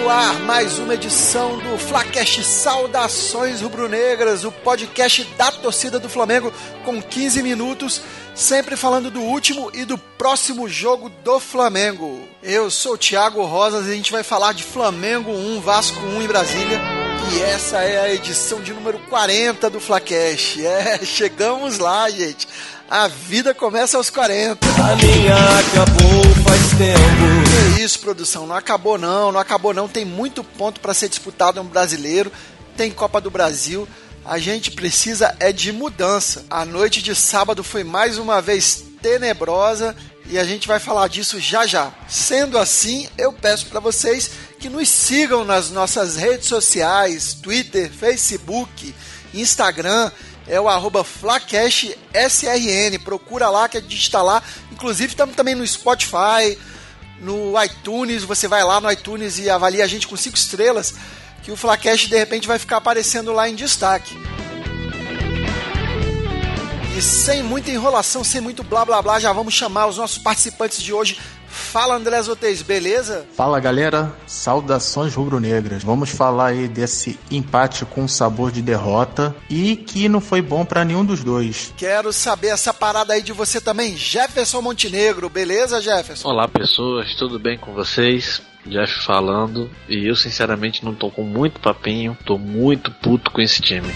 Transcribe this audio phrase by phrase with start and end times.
[0.00, 6.52] No ar mais uma edição do Flacast Saudações Rubro-Negras, o podcast da torcida do Flamengo
[6.84, 8.00] com 15 minutos,
[8.34, 12.26] sempre falando do último e do próximo jogo do Flamengo.
[12.42, 16.22] Eu sou o Thiago Rosas e a gente vai falar de Flamengo 1, Vasco 1
[16.22, 16.80] em Brasília.
[17.32, 20.60] E essa é a edição de número 40 do Flacast.
[20.64, 22.48] É, chegamos lá, gente.
[22.90, 24.66] A vida começa aos 40.
[24.66, 27.31] A minha acabou faz tempo.
[27.82, 28.46] Isso, produção?
[28.46, 29.88] Não acabou não, não acabou não.
[29.88, 32.30] Tem muito ponto para ser disputado no brasileiro.
[32.76, 33.88] Tem Copa do Brasil.
[34.24, 36.46] A gente precisa é de mudança.
[36.48, 41.40] A noite de sábado foi mais uma vez tenebrosa e a gente vai falar disso
[41.40, 41.92] já já.
[42.08, 48.94] Sendo assim, eu peço para vocês que nos sigam nas nossas redes sociais, Twitter, Facebook,
[49.34, 50.12] Instagram
[50.46, 51.96] é o arroba FlaCashSRN.
[53.04, 54.40] Procura lá que a gente está lá.
[54.70, 56.56] Inclusive estamos também no Spotify,
[57.22, 58.24] no iTunes.
[58.24, 60.94] Você vai lá no iTunes e avalia a gente com cinco estrelas,
[61.42, 64.14] que o Flacash de repente vai ficar aparecendo lá em destaque.
[66.96, 70.82] E sem muita enrolação, sem muito blá blá blá, já vamos chamar os nossos participantes
[70.82, 71.18] de hoje
[71.52, 73.26] Fala André Zotez, beleza?
[73.36, 75.84] Fala galera, saudações rubro-negras.
[75.84, 80.82] Vamos falar aí desse empate com sabor de derrota e que não foi bom para
[80.82, 81.74] nenhum dos dois.
[81.76, 86.26] Quero saber essa parada aí de você também, Jefferson Montenegro, beleza, Jefferson?
[86.30, 88.40] Olá pessoas, tudo bem com vocês?
[88.64, 93.60] Jeff falando, e eu sinceramente não tô com muito papinho, tô muito puto com esse
[93.60, 93.92] time.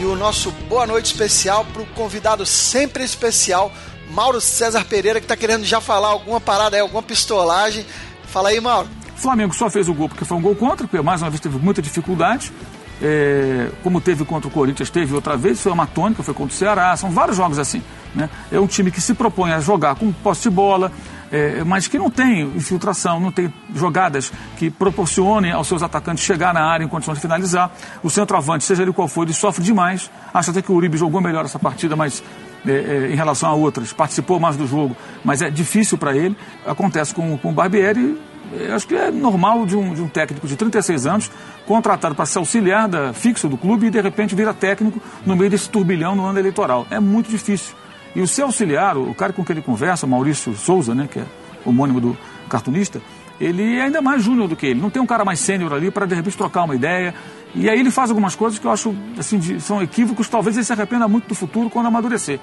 [0.00, 3.72] E o nosso boa noite especial pro convidado sempre especial,
[4.12, 7.84] Mauro César Pereira, que tá querendo já falar alguma parada aí, alguma pistolagem.
[8.26, 8.88] Fala aí, Mauro.
[9.16, 11.58] Flamengo só fez o gol porque foi um gol contra, porque mais uma vez teve
[11.58, 12.52] muita dificuldade.
[13.00, 16.56] É, como teve contra o Corinthians, teve outra vez, foi uma tônica, foi contra o
[16.56, 17.82] Ceará, são vários jogos assim.
[18.14, 18.30] Né?
[18.50, 20.92] É um time que se propõe a jogar com posse de bola,
[21.30, 26.54] é, mas que não tem infiltração, não tem jogadas que proporcionem aos seus atacantes chegar
[26.54, 27.72] na área em condições de finalizar.
[28.04, 30.10] O centroavante, seja ele qual for, ele sofre demais.
[30.32, 32.22] Acho até que o Uribe jogou melhor essa partida, mas
[32.66, 36.36] é, é, em relação a outras, participou mais do jogo, mas é difícil para ele.
[36.66, 38.18] Acontece com, com o Barbieri,
[38.52, 41.30] é, acho que é normal de um, de um técnico de 36 anos,
[41.66, 45.50] contratado para ser auxiliar da, fixo do clube e de repente vira técnico no meio
[45.50, 46.86] desse turbilhão no ano eleitoral.
[46.90, 47.74] É muito difícil.
[48.14, 51.24] E o seu auxiliar, o cara com quem ele conversa, Maurício Souza, né, que é
[51.64, 52.16] homônimo do
[52.48, 53.00] cartunista,
[53.40, 54.80] ele é ainda mais júnior do que ele.
[54.80, 57.14] Não tem um cara mais sênior ali para de repente trocar uma ideia.
[57.54, 60.64] E aí ele faz algumas coisas que eu acho assim, de, são equívocos, talvez ele
[60.64, 62.40] se arrependa muito do futuro quando amadurecer.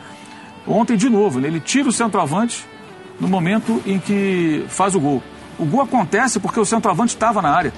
[0.67, 2.65] Ontem, de novo, ele tira o centroavante
[3.19, 5.23] no momento em que faz o gol.
[5.57, 7.73] O gol acontece porque o centroavante estava na área.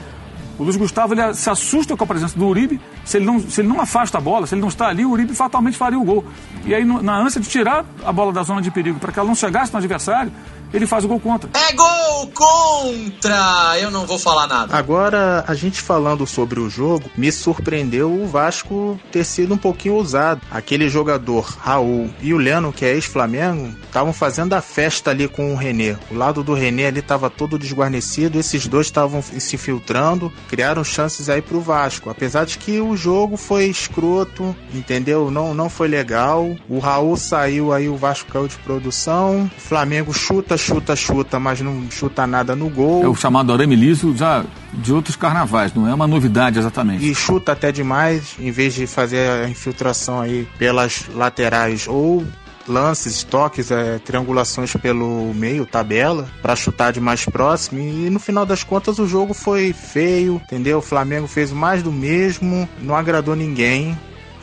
[0.59, 2.80] O Luiz Gustavo ele se assusta com a presença do Uribe.
[3.06, 5.09] Se ele, não, se ele não afasta a bola, se ele não está ali, o
[5.09, 6.24] Uribe fatalmente faria o gol.
[6.66, 9.28] E aí, na ânsia de tirar a bola da zona de perigo para que ela
[9.28, 10.31] não chegasse no adversário,
[10.74, 11.50] ele faz o gol contra.
[11.54, 13.78] É gol contra!
[13.80, 14.76] Eu não vou falar nada.
[14.76, 19.96] Agora, a gente falando sobre o jogo, me surpreendeu o Vasco ter sido um pouquinho
[19.96, 20.42] ousado.
[20.50, 25.54] Aquele jogador, Raul, e o Leno, que é ex-Flamengo, estavam fazendo a festa ali com
[25.54, 25.98] o René.
[26.09, 31.30] O lado do René ali estava todo desguarnecido, esses dois estavam se filtrando, criaram chances
[31.30, 32.09] aí pro Vasco.
[32.09, 35.30] Apesar de que o jogo foi escroto, entendeu?
[35.32, 36.56] Não, não foi legal.
[36.70, 39.50] O Raul saiu aí, o Vasco caiu de produção.
[39.58, 43.03] O Flamengo chuta, chuta, chuta, mas não chuta nada no gol.
[43.03, 47.09] É o chamado arame liso já de outros carnavais, não é uma novidade exatamente.
[47.09, 52.25] E chuta até demais, em vez de fazer a infiltração aí pelas laterais ou
[52.67, 57.79] lances, toques, é, triangulações pelo meio, tabela, para chutar de mais próximo.
[57.79, 60.78] E no final das contas o jogo foi feio, entendeu?
[60.78, 63.97] O Flamengo fez mais do mesmo, não agradou ninguém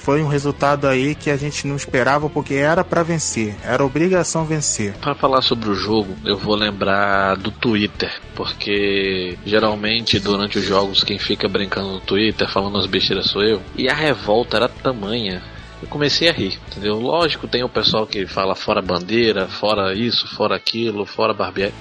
[0.09, 4.47] foi um resultado aí que a gente não esperava porque era para vencer, era obrigação
[4.47, 4.95] vencer.
[4.95, 11.05] Para falar sobre o jogo, eu vou lembrar do Twitter, porque geralmente durante os jogos
[11.05, 15.43] quem fica brincando no Twitter falando as besteiras sou eu, e a revolta era tamanha
[15.83, 16.99] eu comecei a rir, entendeu?
[16.99, 21.75] Lógico, tem o pessoal que fala fora bandeira, fora isso, fora aquilo, fora barbieri.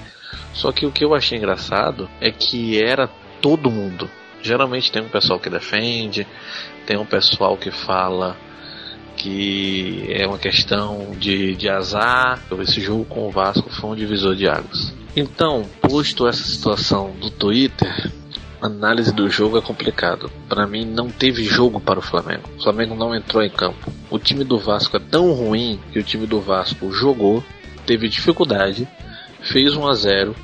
[0.52, 3.08] Só que o que eu achei engraçado é que era
[3.40, 4.08] todo mundo.
[4.42, 6.26] Geralmente tem um pessoal que defende,
[6.88, 8.34] tem um pessoal que fala
[9.14, 12.42] que é uma questão de, de azar.
[12.60, 14.94] Esse jogo com o Vasco foi um divisor de águas.
[15.14, 18.10] Então, posto essa situação do Twitter,
[18.62, 20.30] análise do jogo é complicado.
[20.48, 22.48] Para mim, não teve jogo para o Flamengo.
[22.56, 23.92] O Flamengo não entrou em campo.
[24.08, 27.44] O time do Vasco é tão ruim que o time do Vasco jogou,
[27.84, 28.88] teve dificuldade,
[29.42, 30.34] fez 1 a 0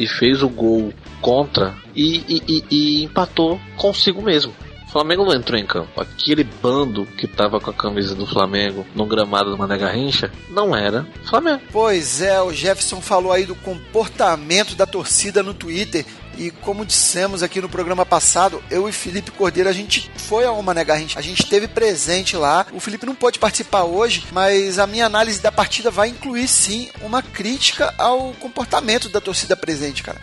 [0.00, 4.52] e fez o gol contra e, e, e, e empatou consigo mesmo.
[4.94, 6.00] Flamengo não entrou em campo.
[6.00, 10.74] Aquele bando que tava com a camisa do Flamengo no gramado do Mané Garrincha não
[10.74, 11.62] era Flamengo.
[11.72, 16.06] Pois é, o Jefferson falou aí do comportamento da torcida no Twitter.
[16.38, 20.62] E como dissemos aqui no programa passado, eu e Felipe Cordeiro, a gente foi ao
[20.62, 22.64] Mané Garrincha, a gente esteve presente lá.
[22.72, 26.88] O Felipe não pôde participar hoje, mas a minha análise da partida vai incluir sim
[27.00, 30.20] uma crítica ao comportamento da torcida presente, cara.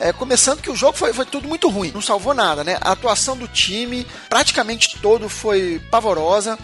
[0.00, 2.78] É, começando que o jogo foi, foi tudo muito ruim, não salvou nada, né?
[2.80, 6.58] A atuação do time praticamente todo foi pavorosa.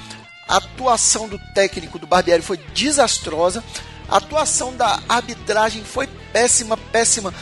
[0.49, 3.62] A atuação do técnico do Barbieri foi desastrosa.
[4.09, 7.35] A atuação da arbitragem foi péssima, péssima.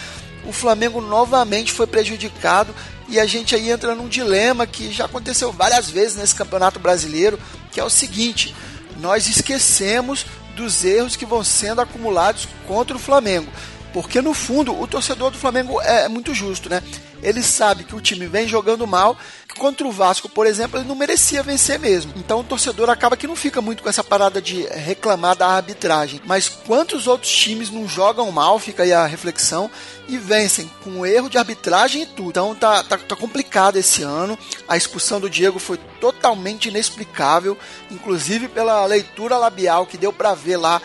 [0.44, 2.74] O Flamengo novamente foi prejudicado
[3.08, 7.38] e a gente aí entra num dilema que já aconteceu várias vezes nesse Campeonato Brasileiro,
[7.70, 8.52] que é o seguinte:
[8.96, 10.26] nós esquecemos
[10.56, 13.48] dos erros que vão sendo acumulados contra o Flamengo.
[13.94, 16.82] Porque no fundo o torcedor do Flamengo é muito justo, né?
[17.22, 19.16] Ele sabe que o time vem jogando mal,
[19.48, 22.12] que contra o Vasco, por exemplo, ele não merecia vencer mesmo.
[22.16, 26.20] Então o torcedor acaba que não fica muito com essa parada de reclamar da arbitragem.
[26.26, 29.70] Mas quantos outros times não jogam mal, fica aí a reflexão,
[30.08, 32.30] e vencem com erro de arbitragem e tudo.
[32.30, 34.38] Então tá, tá, tá complicado esse ano.
[34.68, 37.56] A expulsão do Diego foi totalmente inexplicável,
[37.90, 40.82] inclusive pela leitura labial que deu para ver lá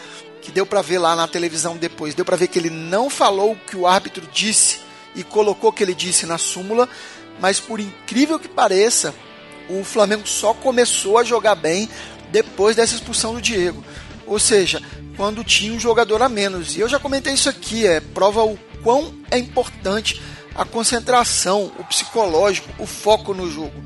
[0.49, 3.51] que deu para ver lá na televisão depois, deu para ver que ele não falou
[3.51, 4.79] o que o árbitro disse
[5.15, 6.89] e colocou o que ele disse na súmula,
[7.39, 9.13] mas por incrível que pareça,
[9.69, 11.87] o Flamengo só começou a jogar bem
[12.31, 13.83] depois dessa expulsão do Diego.
[14.25, 14.81] Ou seja,
[15.15, 16.75] quando tinha um jogador a menos.
[16.75, 20.19] E eu já comentei isso aqui, é prova o quão é importante
[20.55, 23.83] a concentração, o psicológico, o foco no jogo.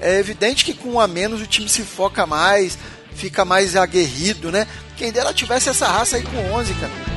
[0.00, 2.78] É evidente que com um a menos o time se foca mais,
[3.14, 4.66] fica mais aguerrido, né?
[4.96, 7.14] Quem dera tivesse essa raça aí com 11, cara.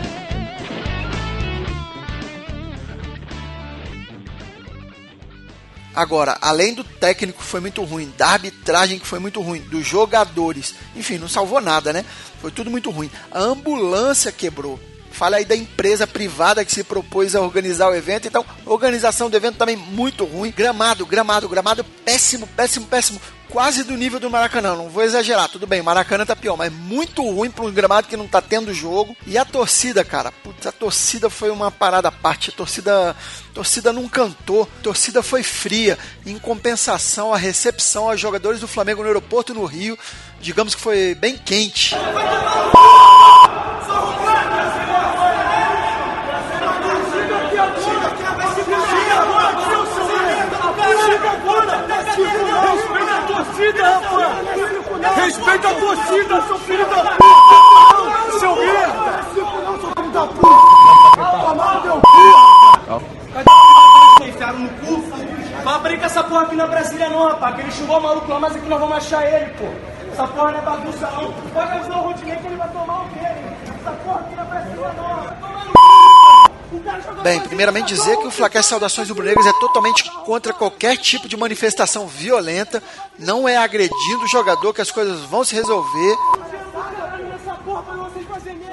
[5.97, 9.83] Agora, além do técnico que foi muito ruim, da arbitragem que foi muito ruim, dos
[9.83, 12.05] jogadores, enfim, não salvou nada, né?
[12.39, 13.09] Foi tudo muito ruim.
[13.31, 14.79] A ambulância quebrou.
[15.11, 18.27] Fala aí da empresa privada que se propôs a organizar o evento.
[18.27, 20.53] Então, organização do evento também muito ruim.
[20.55, 24.75] Gramado, gramado, gramado péssimo, péssimo, péssimo quase do nível do Maracanã.
[24.75, 28.17] Não vou exagerar, tudo bem, Maracanã tá pior, mas muito ruim para um gramado que
[28.17, 29.15] não tá tendo jogo.
[29.25, 32.49] E a torcida, cara, putz, a torcida foi uma parada à parte.
[32.49, 35.97] A torcida, a torcida não cantou, a torcida foi fria.
[36.25, 39.97] Em compensação, a recepção aos jogadores do Flamengo no aeroporto no Rio,
[40.39, 41.95] digamos que foi bem quente.
[53.57, 55.15] Torcida, rapaz!
[55.15, 58.39] Respeita a torcida, seu filho da puta!
[58.39, 59.23] Seu merda!
[59.33, 61.47] Seu filho da puta!
[61.47, 63.01] Tomar teu cu!
[63.33, 65.01] Cadê enfiaram no cu?
[65.63, 68.67] Com essa porra aqui na Brasília não, rapaz, que ele o maluco lá, mas aqui
[68.67, 69.65] nós vamos achar ele, pô.
[70.11, 71.33] Essa porra não é bagunça não.
[71.53, 73.57] Pode avisar o Rodinei que ele vai tomar o dele.
[73.67, 75.76] Essa porra aqui na Brasília não.
[77.23, 81.37] Bem, primeiramente dizer que o Flaquer Saudações do Brunegras é totalmente contra qualquer tipo de
[81.37, 82.81] manifestação violenta,
[83.17, 86.15] não é agredindo o jogador que as coisas vão se resolver.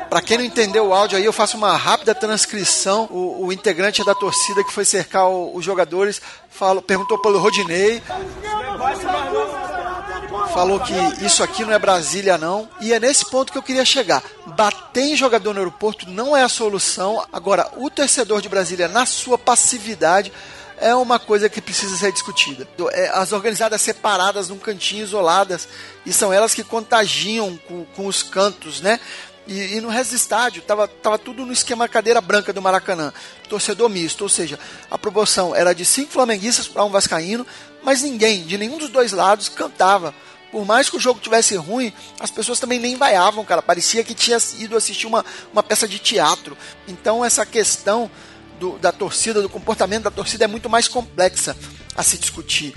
[0.09, 3.09] Para quem não entendeu o áudio aí, eu faço uma rápida transcrição.
[3.11, 8.01] O, o integrante da torcida que foi cercar o, os jogadores falou, perguntou pelo Rodinei
[10.53, 10.93] falou que
[11.25, 14.23] isso aqui não é Brasília não, e é nesse ponto que eu queria chegar.
[14.47, 17.25] Bater em jogador no aeroporto não é a solução.
[17.33, 20.33] Agora, o torcedor de Brasília, na sua passividade,
[20.79, 22.69] é uma coisa que precisa ser discutida.
[22.93, 25.69] É, as organizadas separadas num cantinho, isoladas,
[26.05, 29.01] e são elas que contagiam com, com os cantos, né?
[29.47, 33.13] E, e, no resto do estádio tava, tava tudo no esquema cadeira branca do Maracanã,
[33.49, 34.59] torcedor misto, ou seja,
[34.91, 37.47] a proporção era de cinco flamenguistas para um vascaíno,
[37.83, 40.15] mas ninguém de nenhum dos dois lados cantava
[40.55, 43.61] por mais que o jogo tivesse ruim, as pessoas também nem vaiavam, cara.
[43.61, 46.57] Parecia que tinha ido assistir uma, uma peça de teatro.
[46.87, 48.09] Então essa questão
[48.61, 51.57] do, da torcida, do comportamento da torcida é muito mais complexa
[51.97, 52.73] a se discutir.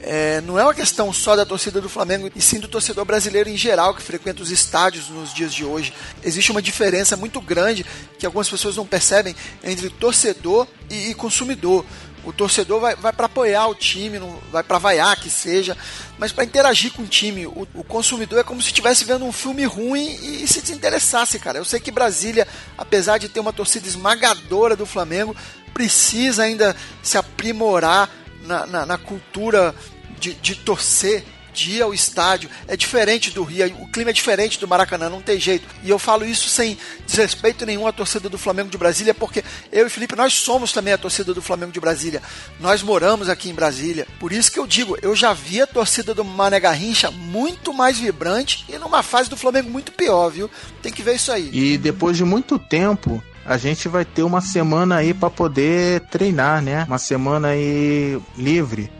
[0.00, 3.50] É, não é uma questão só da torcida do Flamengo, e sim do torcedor brasileiro
[3.50, 5.92] em geral que frequenta os estádios nos dias de hoje.
[6.24, 7.84] Existe uma diferença muito grande
[8.18, 11.84] que algumas pessoas não percebem entre torcedor e, e consumidor.
[12.28, 15.74] O torcedor vai, vai para apoiar o time, não vai para vaiar que seja,
[16.18, 17.46] mas para interagir com o time.
[17.46, 21.38] O, o consumidor é como se estivesse vendo um filme ruim e, e, se desinteressasse,
[21.38, 21.56] cara.
[21.56, 25.34] Eu sei que Brasília, apesar de ter uma torcida esmagadora do Flamengo,
[25.72, 28.10] precisa ainda se aprimorar
[28.42, 29.74] na, na, na cultura
[30.20, 31.24] de, de torcer
[31.58, 35.40] dia o estádio é diferente do Rio, o clima é diferente do Maracanã, não tem
[35.40, 35.66] jeito.
[35.82, 39.86] E eu falo isso sem desrespeito nenhum à torcida do Flamengo de Brasília, porque eu
[39.86, 42.22] e Felipe, nós somos também a torcida do Flamengo de Brasília.
[42.60, 44.06] Nós moramos aqui em Brasília.
[44.20, 47.98] Por isso que eu digo, eu já vi a torcida do Mané Garrincha muito mais
[47.98, 50.50] vibrante e numa fase do Flamengo muito pior, viu?
[50.80, 51.50] Tem que ver isso aí.
[51.52, 56.62] E depois de muito tempo, a gente vai ter uma semana aí para poder treinar,
[56.62, 56.84] né?
[56.86, 58.90] Uma semana aí livre.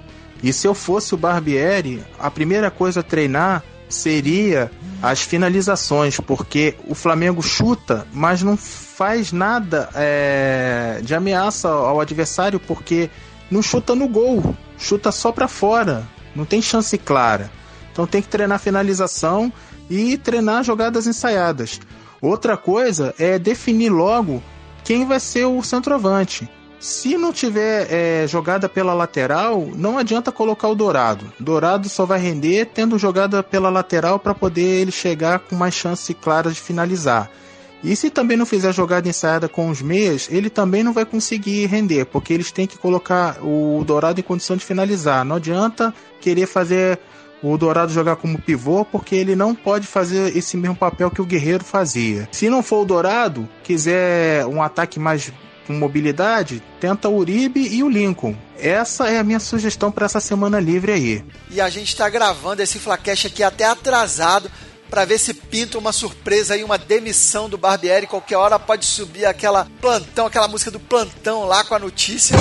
[0.42, 4.70] E se eu fosse o Barbieri, a primeira coisa a treinar seria
[5.02, 12.60] as finalizações, porque o Flamengo chuta, mas não faz nada é, de ameaça ao adversário,
[12.60, 13.10] porque
[13.50, 17.50] não chuta no gol, chuta só para fora, não tem chance clara.
[17.92, 19.52] Então tem que treinar finalização
[19.90, 21.80] e treinar jogadas ensaiadas.
[22.20, 24.42] Outra coisa é definir logo
[24.84, 26.48] quem vai ser o centroavante.
[26.80, 31.32] Se não tiver é, jogada pela lateral, não adianta colocar o Dourado.
[31.38, 36.14] Dourado só vai render tendo jogada pela lateral para poder ele chegar com mais chance
[36.14, 37.28] clara de finalizar.
[37.82, 41.66] E se também não fizer jogada ensaiada com os meias, ele também não vai conseguir
[41.66, 45.24] render, porque eles têm que colocar o Dourado em condição de finalizar.
[45.24, 46.98] Não adianta querer fazer
[47.42, 51.26] o Dourado jogar como pivô, porque ele não pode fazer esse mesmo papel que o
[51.26, 52.28] Guerreiro fazia.
[52.32, 55.32] Se não for o Dourado, quiser um ataque mais
[55.68, 58.34] com mobilidade, tenta o Uribe e o Lincoln.
[58.58, 61.24] Essa é a minha sugestão para essa semana livre aí.
[61.50, 64.50] E a gente está gravando esse Flacast aqui até atrasado
[64.88, 68.06] para ver se pinta uma surpresa aí, uma demissão do Barbieri.
[68.06, 72.34] Qualquer hora pode subir aquela plantão, aquela música do plantão lá com a notícia.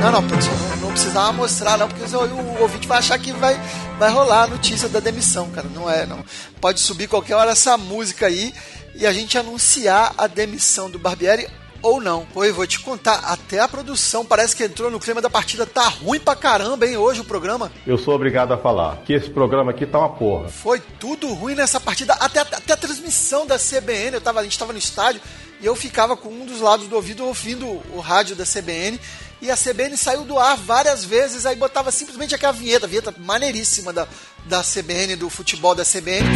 [0.00, 3.60] Não, não, não, não precisava mostrar, não, porque o, o ouvinte vai achar que vai,
[3.98, 5.68] vai rolar a notícia da demissão, cara.
[5.74, 6.24] Não é, não.
[6.58, 8.54] Pode subir qualquer hora essa música aí
[8.98, 11.46] e a gente anunciar a demissão do Barbieri
[11.82, 12.26] ou não.
[12.34, 15.66] Oi, vou te contar, até a produção parece que entrou no clima da partida.
[15.66, 17.70] Tá ruim pra caramba, hein, hoje o programa.
[17.86, 20.48] Eu sou obrigado a falar que esse programa aqui tá uma porra.
[20.48, 24.58] Foi tudo ruim nessa partida, até, até a transmissão da CBN, eu tava, a gente
[24.58, 25.20] tava no estádio
[25.60, 28.98] e eu ficava com um dos lados do ouvido ouvindo o rádio da CBN
[29.40, 33.92] e a CBN saiu do ar várias vezes, aí botava simplesmente aquela vinheta, vinheta maneiríssima
[33.92, 34.08] da,
[34.46, 36.26] da CBN, do futebol da CBN.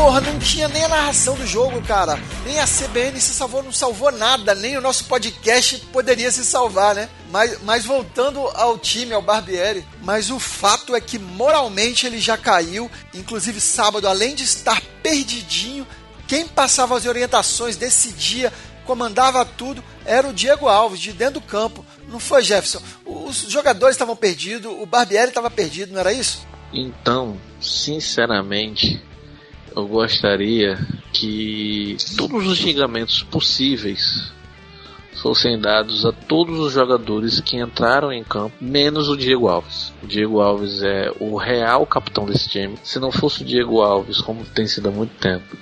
[0.00, 2.18] Porra, não tinha nem a narração do jogo, cara.
[2.46, 4.54] Nem a CBN se salvou, não salvou nada.
[4.54, 7.10] Nem o nosso podcast poderia se salvar, né?
[7.30, 12.38] Mas, mas voltando ao time, ao Barbieri, mas o fato é que moralmente ele já
[12.38, 12.90] caiu.
[13.12, 15.86] Inclusive, sábado, além de estar perdidinho,
[16.26, 18.50] quem passava as orientações, decidia,
[18.86, 21.84] comandava tudo, era o Diego Alves, de dentro do campo.
[22.08, 22.80] Não foi, Jefferson?
[23.04, 26.48] Os jogadores estavam perdidos, o Barbieri estava perdido, não era isso?
[26.72, 29.09] Então, sinceramente,
[29.74, 30.78] eu gostaria
[31.12, 34.32] que todos os xingamentos possíveis
[35.20, 39.92] fossem dados a todos os jogadores que entraram em campo, menos o Diego Alves.
[40.02, 42.76] O Diego Alves é o real capitão desse time.
[42.82, 45.56] Se não fosse o Diego Alves, como tem sido há muito tempo,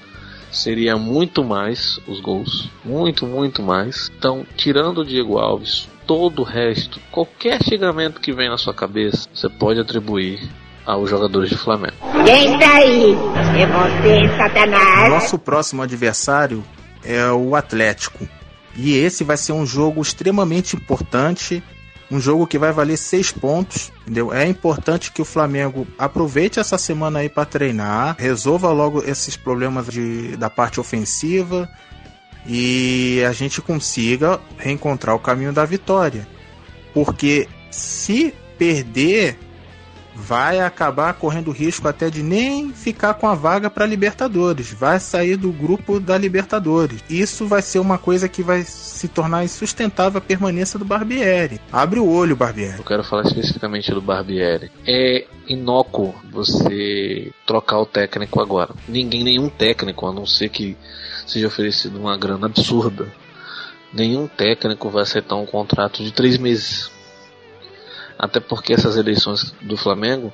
[0.50, 4.10] seria muito mais os gols, muito, muito mais.
[4.16, 9.28] Então, tirando o Diego Alves, todo o resto, qualquer xingamento que vem na sua cabeça,
[9.32, 10.40] você pode atribuir
[10.86, 11.97] aos jogadores de Flamengo.
[12.24, 13.16] Quem tá aí?
[13.56, 15.10] É você, Satanás?
[15.10, 16.64] Nosso próximo adversário
[17.04, 18.28] é o Atlético.
[18.76, 21.62] E esse vai ser um jogo extremamente importante,
[22.10, 24.32] um jogo que vai valer seis pontos, entendeu?
[24.32, 29.86] É importante que o Flamengo aproveite essa semana aí para treinar, resolva logo esses problemas
[29.86, 31.68] de, da parte ofensiva
[32.46, 36.26] e a gente consiga reencontrar o caminho da vitória.
[36.94, 39.38] Porque se perder,
[40.18, 45.36] vai acabar correndo risco até de nem ficar com a vaga para Libertadores, vai sair
[45.36, 47.02] do grupo da Libertadores.
[47.08, 51.60] Isso vai ser uma coisa que vai se tornar insustentável a permanência do Barbieri.
[51.72, 52.78] Abre o olho, Barbieri.
[52.78, 54.70] Eu quero falar especificamente do Barbieri.
[54.86, 58.74] É inócuo você trocar o técnico agora.
[58.88, 60.76] Ninguém, nenhum técnico, a não ser que
[61.26, 63.06] seja oferecido uma grana absurda,
[63.92, 66.90] nenhum técnico vai aceitar um contrato de três meses
[68.18, 70.32] até porque essas eleições do Flamengo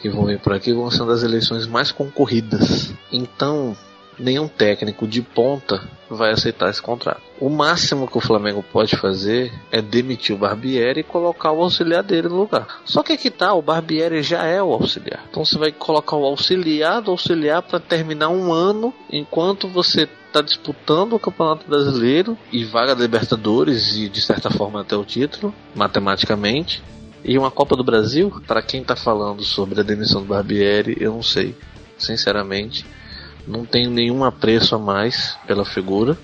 [0.00, 2.92] que vão vir por aqui vão ser das eleições mais concorridas.
[3.10, 3.76] Então,
[4.18, 7.20] nenhum técnico de ponta vai aceitar esse contrato.
[7.40, 12.02] O máximo que o Flamengo pode fazer é demitir o Barbieri e colocar o auxiliar
[12.02, 12.80] dele no lugar.
[12.84, 15.24] Só que aqui tá, o Barbieri já é o auxiliar.
[15.28, 20.40] Então você vai colocar o auxiliar do auxiliar para terminar um ano enquanto você está
[20.40, 26.82] disputando o Campeonato Brasileiro e vaga Libertadores e de certa forma até o título, matematicamente.
[27.28, 31.12] E uma Copa do Brasil, para quem tá falando sobre a demissão do Barbieri, eu
[31.12, 31.56] não sei,
[31.98, 32.86] sinceramente.
[33.44, 36.16] Não tenho nenhum apreço a mais pela figura.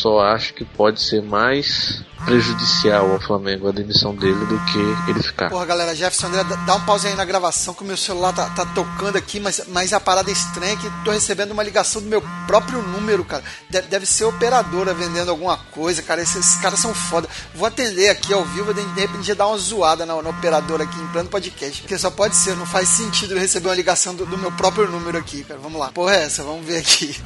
[0.00, 5.22] Só acho que pode ser mais prejudicial ao Flamengo a demissão dele do que ele
[5.22, 5.50] ficar.
[5.50, 8.48] Porra, galera, Jefferson André, dá um pause aí na gravação que o meu celular tá,
[8.48, 12.00] tá tocando aqui, mas, mas a parada é estranha é que tô recebendo uma ligação
[12.00, 13.44] do meu próprio número, cara.
[13.68, 16.22] Deve, deve ser operadora vendendo alguma coisa, cara.
[16.22, 17.28] Esses, esses, caras são foda.
[17.54, 20.98] Vou atender aqui ao vivo, de, de repente dar uma zoada na, na operadora aqui
[20.98, 21.82] em plano podcast.
[21.82, 24.90] Porque só pode ser, não faz sentido eu receber uma ligação do, do meu próprio
[24.90, 25.60] número aqui, cara.
[25.60, 25.92] Vamos lá.
[25.92, 26.42] Porra, é essa?
[26.42, 27.20] Vamos ver aqui.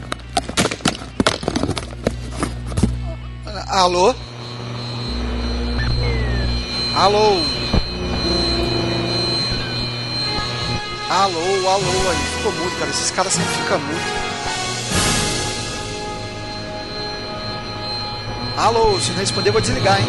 [3.67, 4.15] Alô?
[6.95, 7.41] Alô?
[11.11, 12.91] Alô, alô, aí ficou muito, cara.
[12.91, 14.25] Esses caras sempre ficam muito.
[18.57, 20.07] Alô, se não responder, vou desligar, hein?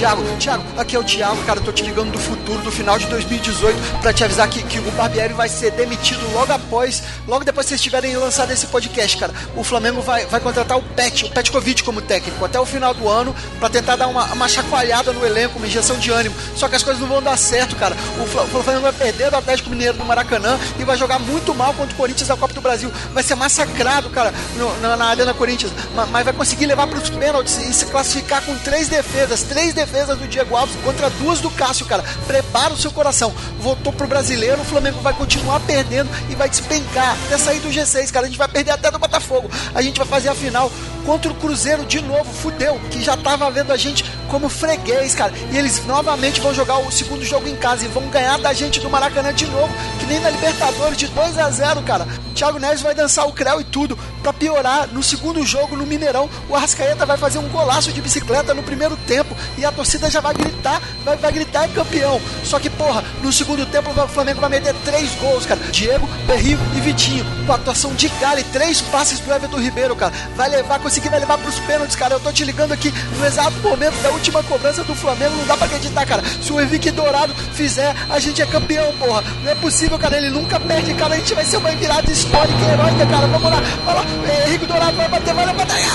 [0.00, 2.98] Tiago, Tiago, aqui é o Tiago, cara, eu tô te ligando do futuro, do final
[2.98, 7.44] de 2018, para te avisar que, que o Barbieri vai ser demitido logo após, logo
[7.44, 9.30] depois que vocês tiverem lançado esse podcast, cara.
[9.54, 13.06] O Flamengo vai, vai contratar o Pet, o Petkovic como técnico, até o final do
[13.10, 16.34] ano, para tentar dar uma, uma chacoalhada no elenco, uma injeção de ânimo.
[16.56, 17.94] Só que as coisas não vão dar certo, cara.
[18.18, 21.74] O, o Flamengo vai perder do Atlético Mineiro no Maracanã e vai jogar muito mal
[21.74, 22.90] contra o Corinthians na Copa do Brasil.
[23.12, 26.98] Vai ser massacrado, cara, no, na, na Arena Corinthians, mas, mas vai conseguir levar para
[26.98, 31.10] os pênaltis e se classificar com três defesas, três defesas defesas do Diego Alves contra
[31.10, 32.04] duas do Cássio, cara.
[32.26, 33.34] Prepara o seu coração.
[33.58, 38.10] Voltou pro brasileiro, o Flamengo vai continuar perdendo e vai despencar até sair do G6,
[38.12, 38.26] cara.
[38.26, 39.50] A gente vai perder até do Botafogo.
[39.74, 40.70] A gente vai fazer a final
[41.04, 45.32] contra o Cruzeiro de novo, fudeu, que já tava vendo a gente como freguês, cara.
[45.50, 48.78] E eles novamente vão jogar o segundo jogo em casa e vão ganhar da gente
[48.78, 52.06] do Maracanã de novo, que nem na Libertadores de 2 a 0, cara.
[52.34, 53.98] Thiago Neves vai dançar o creu e tudo.
[54.22, 58.54] Para piorar, no segundo jogo no Mineirão, o Arrascaeta vai fazer um golaço de bicicleta
[58.54, 62.20] no primeiro tempo e a torcida já vai gritar, vai, vai gritar é campeão.
[62.44, 65.60] Só que, porra, no segundo tempo o Flamengo vai meter três gols, cara.
[65.70, 67.24] Diego, Berrio e Vitinho.
[67.46, 70.12] Com a atuação de Gale, três passes do Everton Ribeiro, cara.
[70.36, 72.14] Vai levar, conseguir, vai levar pros pênaltis, cara.
[72.14, 75.36] Eu tô te ligando aqui no exato momento da última cobrança do Flamengo.
[75.36, 76.22] Não dá pra acreditar, cara.
[76.40, 79.22] Se o Henrique Dourado fizer, a gente é campeão, porra.
[79.42, 80.16] Não é possível, cara.
[80.16, 81.14] Ele nunca perde, cara.
[81.14, 83.26] A gente vai ser uma virada histórica, heróica, cara.
[83.26, 84.04] Vamos lá, vai lá.
[84.28, 85.89] É, Henrique Dourado vai bater, vai bater.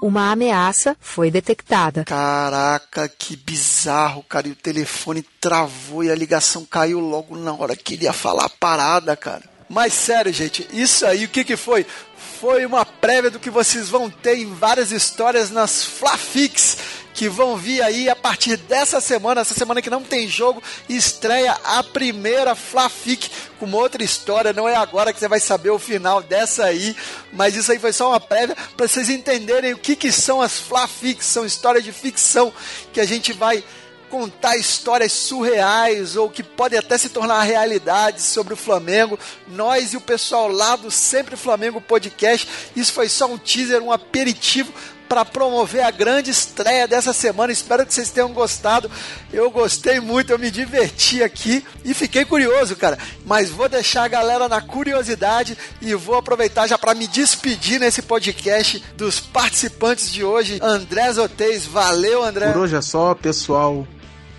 [0.00, 2.04] Uma ameaça foi detectada.
[2.04, 4.48] Caraca, que bizarro, cara.
[4.48, 8.46] E o telefone travou e a ligação caiu logo na hora que ele ia falar
[8.46, 9.42] a parada, cara.
[9.68, 11.84] Mas sério, gente, isso aí, o que que foi?
[12.40, 16.76] Foi uma prévia do que vocês vão ter em várias histórias nas Flafix
[17.12, 21.58] que vão vir aí a partir dessa semana, essa semana que não tem jogo, estreia
[21.64, 24.52] a primeira Flafic com uma outra história.
[24.52, 26.96] Não é agora que você vai saber o final dessa aí,
[27.32, 30.60] mas isso aí foi só uma prévia para vocês entenderem o que, que são as
[30.60, 31.26] Flafics.
[31.26, 32.52] São histórias de ficção
[32.92, 33.64] que a gente vai
[34.08, 39.18] contar histórias surreais ou que podem até se tornar realidade sobre o Flamengo.
[39.48, 42.48] Nós e o pessoal lá do Sempre Flamengo Podcast.
[42.74, 44.72] Isso foi só um teaser, um aperitivo
[45.08, 47.52] para promover a grande estreia dessa semana.
[47.52, 48.90] Espero que vocês tenham gostado.
[49.32, 52.98] Eu gostei muito, eu me diverti aqui e fiquei curioso, cara.
[53.24, 58.02] Mas vou deixar a galera na curiosidade e vou aproveitar já para me despedir nesse
[58.02, 60.58] podcast dos participantes de hoje.
[60.62, 62.52] André Zotez, valeu, André.
[62.52, 63.86] Por hoje é só, pessoal.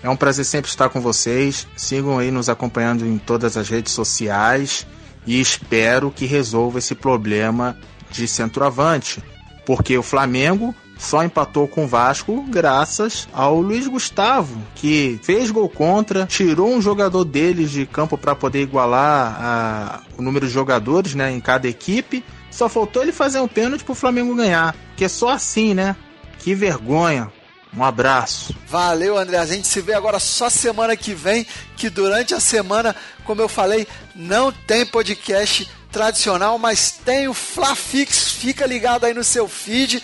[0.02, 1.66] É um prazer sempre estar com vocês.
[1.76, 4.86] Sigam aí nos acompanhando em todas as redes sociais
[5.26, 7.76] e espero que resolva esse problema
[8.10, 9.22] de centroavante
[9.70, 15.68] porque o Flamengo só empatou com o Vasco graças ao Luiz Gustavo, que fez gol
[15.68, 21.14] contra, tirou um jogador deles de campo para poder igualar a, o número de jogadores
[21.14, 22.24] né, em cada equipe.
[22.50, 24.74] Só faltou ele fazer um pênalti pro Flamengo ganhar.
[24.96, 25.94] Que é só assim, né?
[26.40, 27.30] Que vergonha.
[27.76, 28.54] Um abraço.
[28.66, 29.38] Valeu, André.
[29.38, 33.48] A gente se vê agora só semana que vem, que durante a semana, como eu
[33.48, 40.02] falei, não tem podcast tradicional, mas tem o Flafix, fica ligado aí no seu feed.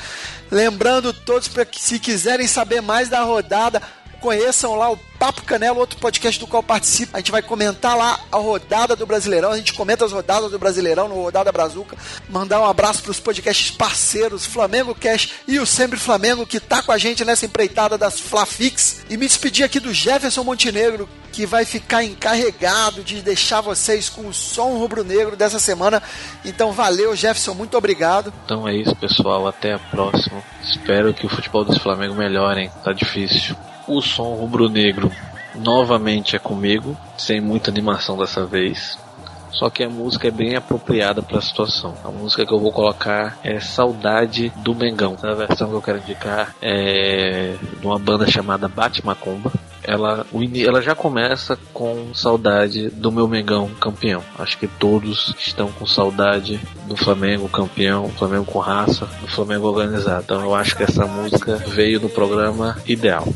[0.50, 3.82] Lembrando todos para que se quiserem saber mais da rodada,
[4.26, 7.16] conheçam lá o Papo Canela, outro podcast do qual participo.
[7.16, 9.52] A gente vai comentar lá a rodada do Brasileirão.
[9.52, 11.96] A gente comenta as rodadas do Brasileirão no Rodada Brazuca.
[12.28, 16.82] Mandar um abraço para os podcasts parceiros, Flamengo Cash e o Sempre Flamengo, que tá
[16.82, 19.04] com a gente nessa empreitada das Flafix.
[19.08, 24.26] E me despedir aqui do Jefferson Montenegro, que vai ficar encarregado de deixar vocês com
[24.26, 26.02] o som rubro-negro dessa semana.
[26.44, 28.34] Então valeu, Jefferson, muito obrigado.
[28.44, 29.46] Então é isso, pessoal.
[29.46, 30.42] Até a próxima.
[30.64, 33.54] Espero que o futebol dos Flamengo melhore, Tá difícil.
[33.86, 35.10] O som rubro-negro
[35.54, 38.98] novamente é comigo, sem muita animação dessa vez.
[39.52, 41.94] só que a música é bem apropriada para a situação.
[42.04, 45.16] A música que eu vou colocar é Saudade do Mengão.
[45.22, 49.50] A versão que eu quero indicar é de uma banda chamada Bate Macumba
[49.86, 50.26] ela,
[50.64, 54.22] ela já começa com saudade do meu Mengão campeão.
[54.36, 60.24] Acho que todos estão com saudade do Flamengo campeão, Flamengo com raça, do Flamengo organizado.
[60.24, 63.26] Então eu acho que essa música veio no programa ideal.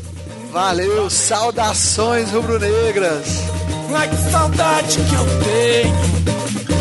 [0.51, 3.43] Valeu, saudações rubro-negras.
[3.95, 5.95] Ai que saudade que eu tenho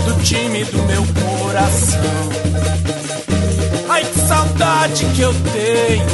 [0.07, 1.05] do time do meu
[1.39, 2.01] coração.
[3.89, 6.07] Ai que saudade que eu tenho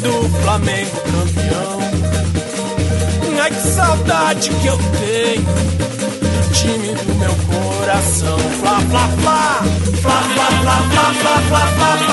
[0.00, 1.80] do Flamengo campeão.
[3.42, 8.38] Ai que saudade que eu tenho do time do meu coração.
[8.60, 9.62] Flá, flá, flá,
[10.00, 12.11] flá, flá, flá, flá, flá, flá, flá.